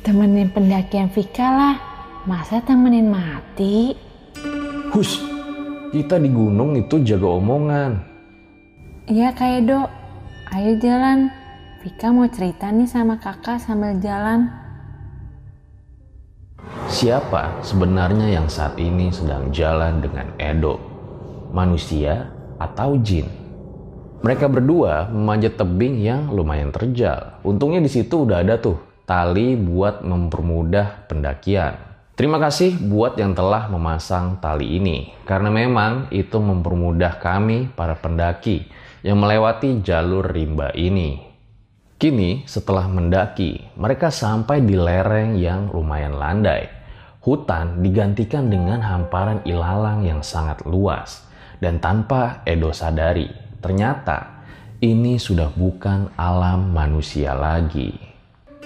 Temenin 0.00 0.48
pendakian 0.48 1.12
Vika 1.12 1.44
lah, 1.44 1.76
masa 2.24 2.64
temenin 2.64 3.12
mati? 3.12 3.92
Hus, 4.96 5.33
kita 5.94 6.18
di 6.18 6.26
gunung 6.26 6.74
itu 6.74 6.98
jaga 7.06 7.38
omongan. 7.38 8.02
Iya 9.06 9.30
Kak 9.30 9.62
Edo, 9.62 9.86
ayo 10.50 10.74
jalan. 10.82 11.30
Vika 11.86 12.10
mau 12.10 12.26
cerita 12.26 12.74
nih 12.74 12.90
sama 12.90 13.22
kakak 13.22 13.62
sambil 13.62 13.94
jalan. 14.02 14.50
Siapa 16.90 17.62
sebenarnya 17.62 18.34
yang 18.34 18.50
saat 18.50 18.74
ini 18.74 19.14
sedang 19.14 19.54
jalan 19.54 20.02
dengan 20.02 20.34
Edo? 20.34 20.82
Manusia 21.54 22.26
atau 22.58 22.98
jin? 22.98 23.30
Mereka 24.26 24.50
berdua 24.50 25.06
memanjat 25.14 25.54
tebing 25.54 26.02
yang 26.02 26.32
lumayan 26.34 26.74
terjal. 26.74 27.38
Untungnya 27.46 27.78
di 27.78 27.92
situ 27.92 28.26
udah 28.26 28.42
ada 28.42 28.58
tuh 28.58 28.82
tali 29.06 29.54
buat 29.54 30.02
mempermudah 30.02 31.06
pendakian. 31.06 31.93
Terima 32.14 32.38
kasih 32.38 32.78
buat 32.78 33.18
yang 33.18 33.34
telah 33.34 33.66
memasang 33.66 34.38
tali 34.38 34.78
ini, 34.78 35.10
karena 35.26 35.50
memang 35.50 36.08
itu 36.14 36.38
mempermudah 36.38 37.18
kami 37.18 37.74
para 37.74 37.98
pendaki 37.98 38.70
yang 39.02 39.18
melewati 39.18 39.82
jalur 39.82 40.22
rimba 40.22 40.70
ini. 40.78 41.18
Kini, 41.98 42.46
setelah 42.46 42.86
mendaki, 42.86 43.74
mereka 43.74 44.14
sampai 44.14 44.62
di 44.62 44.78
lereng 44.78 45.34
yang 45.38 45.74
lumayan 45.74 46.14
landai 46.14 46.84
hutan 47.24 47.80
digantikan 47.80 48.52
dengan 48.52 48.84
hamparan 48.84 49.40
ilalang 49.48 50.04
yang 50.04 50.20
sangat 50.20 50.60
luas. 50.68 51.24
Dan 51.56 51.80
tanpa 51.80 52.44
Edo 52.44 52.76
sadari, 52.76 53.24
ternyata 53.64 54.44
ini 54.84 55.16
sudah 55.16 55.48
bukan 55.48 56.12
alam 56.20 56.76
manusia 56.76 57.32
lagi. 57.32 57.96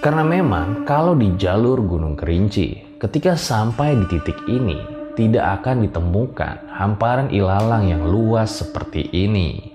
Karena 0.03 0.27
memang 0.27 0.83
kalau 0.83 1.15
di 1.15 1.31
jalur 1.39 1.79
Gunung 1.87 2.19
Kerinci, 2.19 2.88
ketika 2.99 3.39
sampai 3.39 3.95
di 3.95 4.05
titik 4.11 4.35
ini, 4.51 4.75
tidak 5.15 5.63
akan 5.63 5.87
ditemukan 5.87 6.67
hamparan 6.75 7.31
ilalang 7.31 7.87
yang 7.87 8.03
luas 8.03 8.59
seperti 8.59 9.07
ini. 9.15 9.71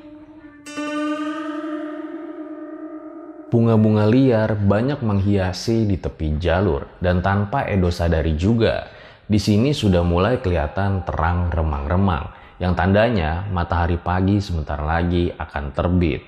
Bunga-bunga 3.48 4.04
liar 4.10 4.58
banyak 4.58 5.00
menghiasi 5.00 5.88
di 5.88 5.96
tepi 5.96 6.36
jalur 6.36 6.84
dan 7.00 7.24
tanpa 7.24 7.64
Edo 7.64 7.88
sadari 7.88 8.36
juga, 8.36 8.92
di 9.24 9.40
sini 9.40 9.72
sudah 9.72 10.04
mulai 10.04 10.42
kelihatan 10.44 11.06
terang 11.08 11.48
remang-remang 11.48 12.28
yang 12.60 12.76
tandanya 12.76 13.46
matahari 13.48 13.96
pagi 13.96 14.36
sebentar 14.42 14.82
lagi 14.84 15.32
akan 15.32 15.64
terbit. 15.72 16.20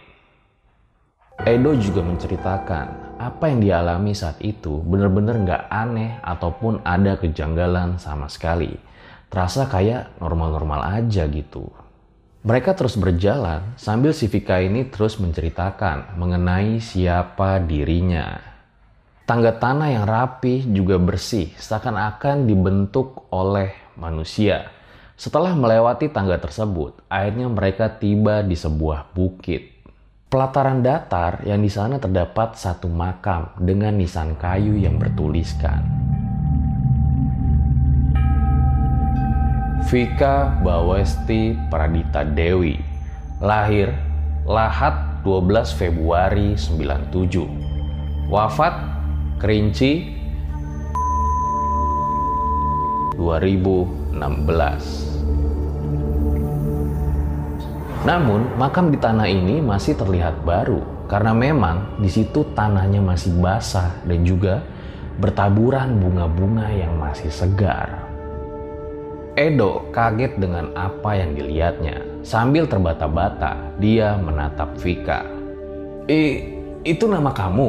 Edo 1.44 1.76
juga 1.76 2.00
menceritakan 2.00 3.05
apa 3.16 3.48
yang 3.48 3.64
dialami 3.64 4.12
saat 4.12 4.40
itu 4.44 4.81
benar-benar 4.85 5.40
nggak 5.40 5.62
aneh 5.72 6.20
ataupun 6.20 6.85
ada 6.85 7.16
kejanggalan 7.16 7.96
sama 7.96 8.29
sekali. 8.29 8.76
Terasa 9.26 9.66
kayak 9.66 10.20
normal-normal 10.22 11.02
aja 11.02 11.26
gitu. 11.26 11.68
Mereka 12.46 12.79
terus 12.79 12.94
berjalan 12.94 13.74
sambil 13.74 14.14
si 14.14 14.31
Vika 14.31 14.62
ini 14.62 14.87
terus 14.87 15.18
menceritakan 15.18 16.14
mengenai 16.14 16.79
siapa 16.79 17.59
dirinya. 17.59 18.38
Tangga 19.26 19.59
tanah 19.59 19.90
yang 19.90 20.07
rapi 20.07 20.62
juga 20.70 21.02
bersih, 21.02 21.50
seakan-akan 21.59 22.46
dibentuk 22.46 23.26
oleh 23.35 23.74
manusia. 23.98 24.70
Setelah 25.18 25.59
melewati 25.59 26.07
tangga 26.07 26.38
tersebut, 26.38 27.02
akhirnya 27.11 27.50
mereka 27.50 27.90
tiba 27.90 28.46
di 28.46 28.55
sebuah 28.55 29.11
bukit. 29.11 29.75
Pelataran 30.26 30.82
datar 30.82 31.46
yang 31.46 31.62
di 31.62 31.70
sana 31.70 32.02
terdapat 32.02 32.58
satu 32.58 32.90
makam 32.90 33.46
dengan 33.62 33.94
nisan 33.94 34.34
kayu 34.34 34.74
yang 34.74 34.98
bertuliskan. 34.98 35.86
Vika 39.86 40.58
Bawesti 40.66 41.54
Pradita 41.70 42.26
Dewi 42.26 42.74
lahir 43.38 43.94
Lahat 44.50 45.22
12 45.22 45.46
Februari 45.78 46.58
97 46.58 48.26
wafat 48.26 48.74
Kerinci 49.38 50.10
2016 53.14 55.15
namun 58.06 58.46
makam 58.54 58.94
di 58.94 59.02
tanah 59.02 59.26
ini 59.26 59.58
masih 59.58 59.98
terlihat 59.98 60.46
baru 60.46 60.78
karena 61.10 61.34
memang 61.34 61.98
di 61.98 62.06
situ 62.06 62.46
tanahnya 62.54 63.02
masih 63.02 63.34
basah 63.42 63.90
dan 64.06 64.22
juga 64.22 64.62
bertaburan 65.18 65.98
bunga-bunga 65.98 66.70
yang 66.70 66.94
masih 67.02 67.34
segar. 67.34 68.06
Edo 69.34 69.90
kaget 69.90 70.38
dengan 70.38 70.70
apa 70.78 71.18
yang 71.18 71.34
dilihatnya. 71.34 71.98
Sambil 72.22 72.70
terbata-bata, 72.70 73.58
dia 73.82 74.14
menatap 74.16 74.78
Vika. 74.78 75.26
Eh, 76.06 76.62
itu 76.86 77.10
nama 77.10 77.34
kamu? 77.34 77.68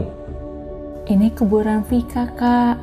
Ini 1.09 1.33
kuburan 1.33 1.81
Vika, 1.89 2.29
Kak. 2.37 2.77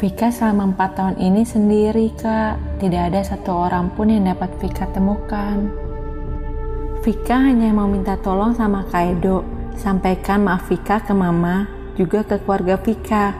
Vika 0.00 0.32
selama 0.32 0.72
empat 0.74 0.96
tahun 0.96 1.16
ini 1.20 1.44
sendiri, 1.44 2.08
Kak. 2.16 2.80
Tidak 2.80 3.02
ada 3.12 3.20
satu 3.20 3.68
orang 3.68 3.92
pun 3.92 4.10
yang 4.10 4.26
dapat 4.26 4.50
Vika 4.58 4.88
temukan. 4.90 5.83
Vika 7.04 7.36
hanya 7.36 7.68
mau 7.68 7.84
minta 7.84 8.16
tolong 8.16 8.56
sama 8.56 8.88
Kak 8.88 9.04
Edo. 9.04 9.44
Sampaikan 9.76 10.40
maaf 10.40 10.72
Vika 10.72 11.04
ke 11.04 11.12
Mama, 11.12 11.68
juga 12.00 12.24
ke 12.24 12.40
keluarga 12.40 12.80
Vika 12.80 13.36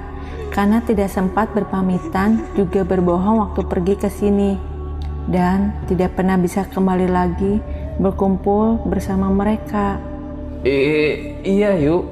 karena 0.53 0.85
tidak 0.85 1.09
sempat 1.09 1.48
berpamitan 1.57 2.44
juga 2.53 2.85
berbohong 2.85 3.40
waktu 3.40 3.64
pergi 3.64 3.94
ke 3.96 4.12
sini 4.12 4.61
dan 5.33 5.72
tidak 5.88 6.12
pernah 6.12 6.37
bisa 6.37 6.68
kembali 6.68 7.09
lagi 7.09 7.57
berkumpul 7.96 8.85
bersama 8.85 9.33
mereka. 9.33 9.96
Eh, 10.61 11.40
iya 11.40 11.72
yuk. 11.81 12.05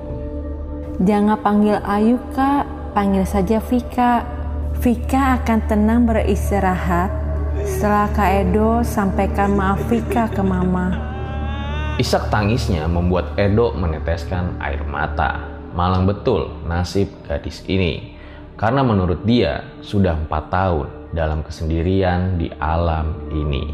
Jangan 1.05 1.37
panggil 1.37 1.77
Ayu 1.85 2.17
kak, 2.33 2.97
panggil 2.97 3.29
saja 3.29 3.61
Vika. 3.61 4.25
Vika 4.81 5.37
akan 5.37 5.59
tenang 5.69 6.09
beristirahat 6.09 7.13
setelah 7.61 8.09
Kak 8.09 8.31
Edo 8.41 8.81
sampaikan 8.81 9.53
maaf 9.53 9.85
Vika 9.93 10.33
ke 10.33 10.41
Mama. 10.41 11.12
Isak 12.01 12.33
tangisnya 12.33 12.89
membuat 12.89 13.37
Edo 13.37 13.77
meneteskan 13.77 14.57
air 14.65 14.81
mata. 14.89 15.45
Malang 15.77 16.09
betul 16.09 16.49
nasib 16.65 17.13
gadis 17.29 17.61
ini 17.69 18.17
karena 18.57 18.81
menurut 18.81 19.29
dia 19.29 19.61
sudah 19.85 20.17
empat 20.17 20.49
tahun 20.49 20.89
dalam 21.13 21.45
kesendirian 21.45 22.41
di 22.41 22.49
alam 22.57 23.13
ini. 23.29 23.65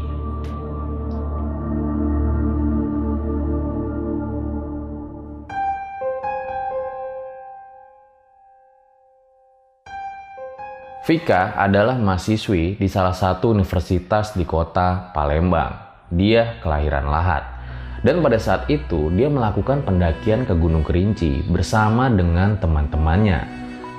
Vika 11.07 11.55
adalah 11.55 11.95
mahasiswi 11.95 12.75
di 12.75 12.87
salah 12.91 13.15
satu 13.15 13.55
universitas 13.55 14.35
di 14.35 14.43
kota 14.43 15.15
Palembang. 15.15 16.03
Dia 16.11 16.59
kelahiran 16.59 17.07
Lahat. 17.07 17.58
Dan 17.99 18.23
pada 18.23 18.39
saat 18.39 18.71
itu 18.71 19.11
dia 19.11 19.27
melakukan 19.27 19.83
pendakian 19.83 20.47
ke 20.47 20.55
Gunung 20.55 20.87
Kerinci 20.87 21.43
bersama 21.51 22.07
dengan 22.07 22.55
teman-temannya 22.55 23.43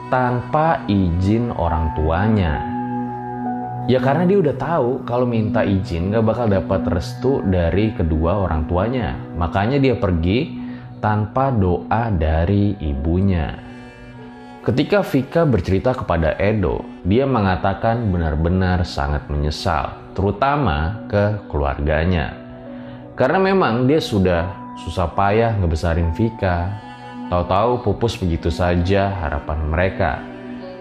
tanpa 0.09 0.81
izin 0.89 1.53
orang 1.53 1.93
tuanya. 1.93 2.65
Ya 3.89 3.99
karena 4.01 4.25
dia 4.25 4.39
udah 4.41 4.57
tahu 4.57 5.05
kalau 5.05 5.27
minta 5.29 5.67
izin 5.67 6.15
gak 6.15 6.25
bakal 6.25 6.47
dapat 6.49 6.81
restu 6.89 7.45
dari 7.45 7.93
kedua 7.93 8.41
orang 8.49 8.65
tuanya. 8.65 9.19
Makanya 9.37 9.77
dia 9.77 9.99
pergi 9.99 10.57
tanpa 11.05 11.53
doa 11.53 12.09
dari 12.13 12.77
ibunya. 12.81 13.57
Ketika 14.61 15.01
Vika 15.01 15.49
bercerita 15.49 15.97
kepada 15.97 16.37
Edo, 16.37 16.85
dia 17.09 17.25
mengatakan 17.25 18.13
benar-benar 18.13 18.85
sangat 18.85 19.25
menyesal, 19.33 19.97
terutama 20.13 21.01
ke 21.09 21.49
keluarganya. 21.49 22.37
Karena 23.21 23.37
memang 23.37 23.85
dia 23.85 24.01
sudah 24.01 24.49
susah 24.81 25.13
payah 25.13 25.53
ngebesarin 25.61 26.09
Vika, 26.17 26.73
Tahu-tahu 27.31 27.87
pupus 27.87 28.19
begitu 28.19 28.51
saja 28.51 29.15
harapan 29.23 29.71
mereka. 29.71 30.19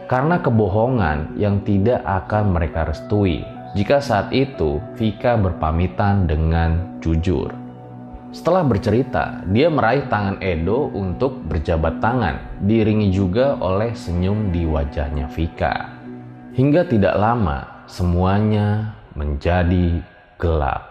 Karena 0.10 0.42
kebohongan 0.42 1.38
yang 1.38 1.62
tidak 1.62 2.02
akan 2.02 2.58
mereka 2.58 2.90
restui 2.90 3.46
jika 3.78 4.02
saat 4.02 4.34
itu 4.34 4.82
Vika 4.98 5.38
berpamitan 5.38 6.26
dengan 6.26 6.98
jujur. 7.06 7.54
Setelah 8.34 8.66
bercerita, 8.66 9.46
dia 9.54 9.70
meraih 9.70 10.10
tangan 10.10 10.42
Edo 10.42 10.90
untuk 10.90 11.38
berjabat 11.46 12.02
tangan, 12.02 12.66
diiringi 12.66 13.14
juga 13.14 13.62
oleh 13.62 13.94
senyum 13.94 14.50
di 14.50 14.66
wajahnya 14.66 15.30
Vika. 15.30 16.02
Hingga 16.58 16.90
tidak 16.90 17.14
lama, 17.14 17.86
semuanya 17.86 18.98
menjadi 19.14 20.02
gelap. 20.42 20.89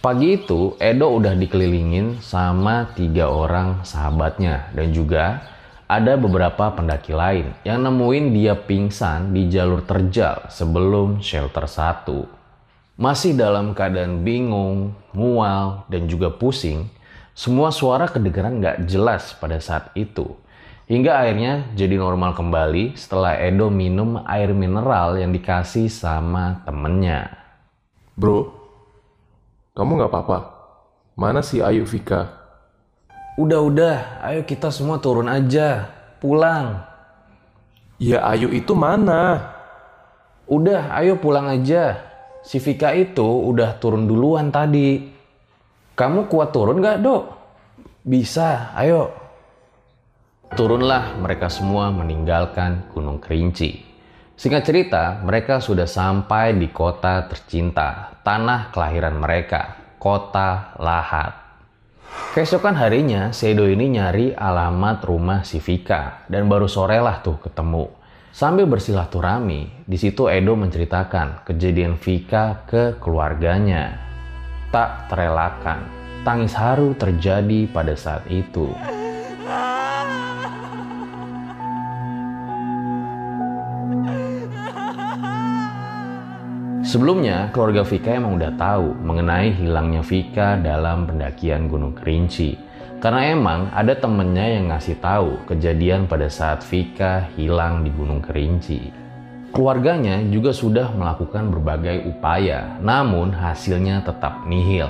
Pagi 0.00 0.40
itu, 0.40 0.80
Edo 0.80 1.12
udah 1.12 1.36
dikelilingin 1.36 2.24
sama 2.24 2.88
tiga 2.96 3.28
orang 3.28 3.84
sahabatnya 3.84 4.72
dan 4.72 4.96
juga 4.96 5.44
ada 5.84 6.16
beberapa 6.16 6.72
pendaki 6.72 7.12
lain 7.12 7.52
yang 7.68 7.84
nemuin 7.84 8.32
dia 8.32 8.56
pingsan 8.56 9.36
di 9.36 9.52
jalur 9.52 9.84
terjal 9.84 10.48
sebelum 10.48 11.20
shelter 11.20 11.68
satu. 11.68 12.24
Masih 12.96 13.36
dalam 13.36 13.76
keadaan 13.76 14.24
bingung, 14.24 14.96
mual, 15.12 15.84
dan 15.92 16.08
juga 16.08 16.32
pusing, 16.32 16.88
semua 17.36 17.68
suara 17.68 18.08
kedengaran 18.08 18.56
gak 18.56 18.88
jelas 18.88 19.36
pada 19.36 19.60
saat 19.60 19.92
itu. 19.92 20.32
Hingga 20.88 21.12
akhirnya 21.12 21.76
jadi 21.76 22.00
normal 22.00 22.32
kembali 22.32 22.96
setelah 22.96 23.36
Edo 23.36 23.68
minum 23.68 24.24
air 24.24 24.56
mineral 24.56 25.20
yang 25.20 25.28
dikasih 25.28 25.92
sama 25.92 26.64
temennya. 26.64 27.36
Bro, 28.16 28.59
kamu 29.80 29.96
nggak 29.96 30.12
apa-apa? 30.12 30.38
Mana 31.16 31.40
si 31.40 31.64
Ayu 31.64 31.88
Vika? 31.88 32.28
Udah-udah, 33.40 34.20
ayo 34.28 34.44
kita 34.44 34.68
semua 34.68 35.00
turun 35.00 35.24
aja. 35.24 35.88
Pulang. 36.20 36.84
Ya 37.96 38.20
Ayu 38.28 38.52
itu 38.52 38.76
mana? 38.76 39.56
Udah, 40.44 40.92
ayo 41.00 41.16
pulang 41.16 41.48
aja. 41.48 41.96
Si 42.44 42.60
Vika 42.60 42.92
itu 42.92 43.24
udah 43.24 43.80
turun 43.80 44.04
duluan 44.04 44.52
tadi. 44.52 45.00
Kamu 45.96 46.28
kuat 46.28 46.52
turun 46.52 46.84
gak, 46.84 47.00
dok? 47.00 47.24
Bisa, 48.04 48.76
ayo. 48.76 49.08
Turunlah 50.52 51.16
mereka 51.16 51.48
semua 51.48 51.88
meninggalkan 51.88 52.84
Gunung 52.92 53.16
Kerinci. 53.16 53.89
Singkat 54.40 54.64
cerita, 54.64 55.20
mereka 55.20 55.60
sudah 55.60 55.84
sampai 55.84 56.56
di 56.56 56.72
kota 56.72 57.28
tercinta, 57.28 58.16
tanah 58.24 58.72
kelahiran 58.72 59.20
mereka, 59.20 59.76
kota 60.00 60.72
Lahat. 60.80 61.36
Keesokan 62.32 62.72
harinya, 62.72 63.36
Sedo 63.36 63.68
ini 63.68 63.92
nyari 63.92 64.32
alamat 64.32 65.04
rumah 65.04 65.44
si 65.44 65.60
Vika 65.60 66.24
dan 66.24 66.48
baru 66.48 66.64
sore 66.72 66.96
lah 67.04 67.20
tuh 67.20 67.36
ketemu. 67.36 67.92
Sambil 68.32 68.64
bersilaturahmi, 68.64 69.84
di 69.84 69.96
situ 70.00 70.32
Edo 70.32 70.56
menceritakan 70.56 71.44
kejadian 71.44 72.00
Vika 72.00 72.64
ke 72.64 72.96
keluarganya. 72.96 74.00
Tak 74.72 75.12
terelakkan, 75.12 75.84
tangis 76.24 76.56
haru 76.56 76.96
terjadi 76.96 77.68
pada 77.68 77.92
saat 77.92 78.24
itu. 78.32 78.72
Sebelumnya, 86.80 87.52
keluarga 87.52 87.84
Vika 87.84 88.16
emang 88.16 88.40
udah 88.40 88.56
tahu 88.56 88.96
mengenai 89.04 89.52
hilangnya 89.52 90.00
Vika 90.00 90.56
dalam 90.56 91.04
pendakian 91.04 91.68
Gunung 91.68 91.92
Kerinci. 91.92 92.56
Karena 93.04 93.28
emang 93.28 93.68
ada 93.76 93.92
temennya 93.92 94.56
yang 94.56 94.72
ngasih 94.72 94.96
tahu 94.96 95.44
kejadian 95.44 96.08
pada 96.08 96.32
saat 96.32 96.64
Vika 96.64 97.28
hilang 97.36 97.84
di 97.84 97.92
Gunung 97.92 98.24
Kerinci. 98.24 98.88
Keluarganya 99.52 100.24
juga 100.32 100.56
sudah 100.56 100.88
melakukan 100.96 101.52
berbagai 101.52 102.08
upaya, 102.08 102.80
namun 102.80 103.28
hasilnya 103.28 104.00
tetap 104.00 104.48
nihil. 104.48 104.88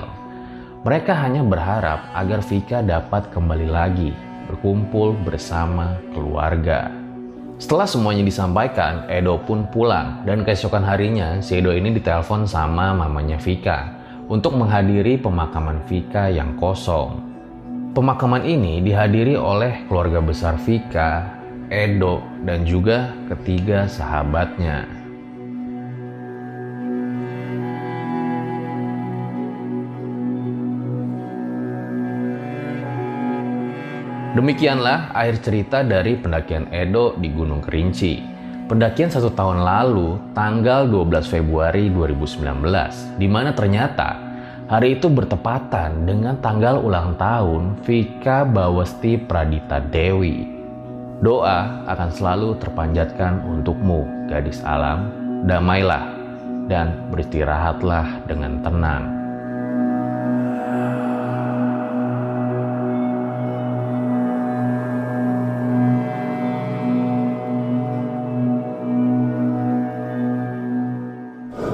Mereka 0.87 1.11
hanya 1.11 1.43
berharap 1.43 2.07
agar 2.15 2.39
Vika 2.39 2.79
dapat 2.79 3.35
kembali 3.35 3.67
lagi 3.67 4.15
berkumpul 4.47 5.15
bersama 5.27 5.99
keluarga. 6.15 7.00
Setelah 7.61 7.85
semuanya 7.85 8.25
disampaikan, 8.25 9.05
Edo 9.05 9.37
pun 9.37 9.69
pulang 9.69 10.25
dan 10.25 10.41
keesokan 10.41 10.81
harinya 10.81 11.37
si 11.45 11.61
Edo 11.61 11.69
ini 11.69 11.93
ditelepon 11.93 12.49
sama 12.49 12.89
mamanya 12.89 13.37
Vika 13.37 13.85
untuk 14.33 14.57
menghadiri 14.57 15.21
pemakaman 15.21 15.85
Vika 15.85 16.25
yang 16.33 16.57
kosong. 16.57 17.21
Pemakaman 17.93 18.49
ini 18.49 18.81
dihadiri 18.81 19.37
oleh 19.37 19.85
keluarga 19.85 20.25
besar 20.25 20.57
Vika, 20.57 21.37
Edo, 21.69 22.25
dan 22.41 22.65
juga 22.65 23.13
ketiga 23.29 23.85
sahabatnya. 23.85 25.00
Demikianlah 34.31 35.11
akhir 35.11 35.43
cerita 35.43 35.83
dari 35.83 36.15
pendakian 36.15 36.71
Edo 36.71 37.19
di 37.19 37.27
Gunung 37.35 37.59
Kerinci. 37.59 38.31
pendakian 38.71 39.11
satu 39.11 39.35
tahun 39.35 39.67
lalu, 39.67 40.31
tanggal 40.31 40.87
12 40.87 41.27
Februari 41.27 41.91
2019, 41.91 43.19
di 43.19 43.27
mana 43.27 43.51
ternyata 43.51 44.15
hari 44.71 44.95
itu 44.95 45.11
bertepatan 45.11 46.07
dengan 46.07 46.39
tanggal 46.39 46.79
ulang 46.79 47.19
tahun 47.19 47.83
Vika 47.83 48.47
Bawesti 48.47 49.19
Pradita 49.19 49.83
Dewi. 49.83 50.47
Doa 51.19 51.83
akan 51.91 52.09
selalu 52.15 52.55
terpanjatkan 52.63 53.43
untukmu, 53.43 54.31
gadis 54.31 54.63
alam. 54.63 55.11
Damailah 55.43 56.07
dan 56.71 57.11
beristirahatlah 57.11 58.23
dengan 58.31 58.63
tenang. 58.63 59.20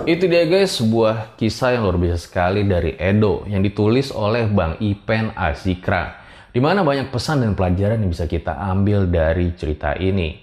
Itu 0.08 0.32
dia 0.32 0.48
guys, 0.48 0.80
sebuah 0.80 1.36
kisah 1.36 1.76
yang 1.76 1.84
luar 1.84 2.00
biasa 2.00 2.32
sekali 2.32 2.64
dari 2.64 2.96
Edo 2.96 3.44
yang 3.44 3.60
ditulis 3.60 4.16
oleh 4.16 4.48
Bang 4.48 4.80
Ipen 4.80 5.36
Azikra. 5.36 6.24
Di 6.56 6.64
mana 6.64 6.80
banyak 6.80 7.12
pesan 7.12 7.44
dan 7.44 7.60
pelajaran 7.60 8.00
yang 8.00 8.16
bisa 8.16 8.24
kita 8.24 8.56
ambil 8.56 9.04
dari 9.04 9.52
cerita 9.60 10.00
ini. 10.00 10.40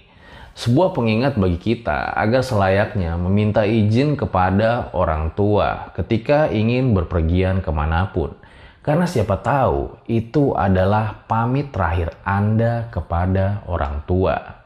Sebuah 0.53 0.93
pengingat 0.93 1.41
bagi 1.41 1.57
kita 1.57 2.13
agar 2.13 2.45
selayaknya 2.45 3.17
meminta 3.17 3.65
izin 3.65 4.13
kepada 4.13 4.93
orang 4.93 5.33
tua 5.33 5.89
ketika 5.97 6.45
ingin 6.53 6.93
berpergian 6.93 7.65
ke 7.65 7.73
mana 7.73 8.13
pun. 8.13 8.37
Karena 8.85 9.09
siapa 9.09 9.41
tahu 9.41 9.97
itu 10.05 10.53
adalah 10.53 11.25
pamit 11.25 11.73
terakhir 11.73 12.13
Anda 12.21 12.93
kepada 12.93 13.65
orang 13.65 14.05
tua. 14.05 14.61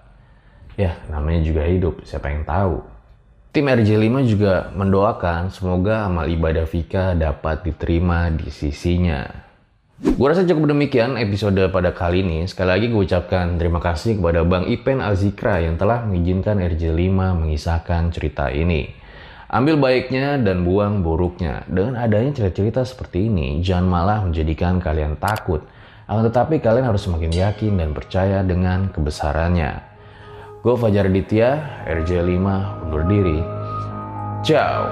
Ya, 0.75 0.99
namanya 1.07 1.39
juga 1.39 1.63
hidup, 1.63 2.03
siapa 2.03 2.35
yang 2.35 2.43
tahu. 2.43 2.88
Tim 3.49 3.65
RJ5 3.65 4.29
juga 4.29 4.69
mendoakan 4.77 5.49
semoga 5.49 6.05
amal 6.05 6.29
ibadah 6.29 6.69
Vika 6.69 7.17
dapat 7.17 7.65
diterima 7.65 8.29
di 8.29 8.53
sisinya. 8.53 9.25
Gue 9.97 10.29
rasa 10.29 10.45
cukup 10.45 10.69
demikian 10.69 11.17
episode 11.17 11.57
pada 11.73 11.89
kali 11.89 12.21
ini. 12.21 12.45
Sekali 12.45 12.69
lagi 12.69 12.85
gue 12.93 13.01
ucapkan 13.01 13.57
terima 13.57 13.81
kasih 13.81 14.21
kepada 14.21 14.45
Bang 14.45 14.69
Ipen 14.69 15.01
Azikra 15.01 15.65
yang 15.65 15.81
telah 15.81 16.05
mengizinkan 16.05 16.61
RJ5 16.61 17.09
mengisahkan 17.09 18.13
cerita 18.13 18.53
ini. 18.53 18.93
Ambil 19.49 19.81
baiknya 19.81 20.37
dan 20.37 20.61
buang 20.61 21.01
buruknya. 21.01 21.65
Dengan 21.65 21.97
adanya 21.97 22.29
cerita-cerita 22.37 22.85
seperti 22.85 23.33
ini, 23.33 23.65
jangan 23.65 23.89
malah 23.89 24.21
menjadikan 24.29 24.77
kalian 24.77 25.17
takut. 25.17 25.65
Tetapi 26.05 26.61
kalian 26.61 26.85
harus 26.85 27.01
semakin 27.01 27.33
yakin 27.33 27.81
dan 27.81 27.97
percaya 27.97 28.45
dengan 28.45 28.93
kebesarannya. 28.93 29.88
Gue 30.59 30.75
Fajar 30.75 31.07
Ditya, 31.07 31.49
RJ5 31.87 32.43
undur 32.83 33.07
diri. 33.07 33.39
Ciao. 34.43 34.91